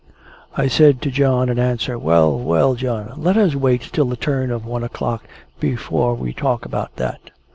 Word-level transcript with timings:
I 0.57 0.67
said 0.67 0.99
to 1.03 1.11
John 1.11 1.47
in 1.47 1.59
answer, 1.59 1.95
"Well, 1.99 2.35
well, 2.39 2.73
John! 2.73 3.13
Let 3.17 3.37
us 3.37 3.53
wait 3.53 3.83
till 3.83 4.05
the 4.05 4.15
turn 4.17 4.49
of 4.49 4.65
one 4.65 4.83
o'clock, 4.83 5.25
before 5.59 6.15
we 6.15 6.33
talk 6.33 6.65
about 6.65 6.95
that." 6.95 7.19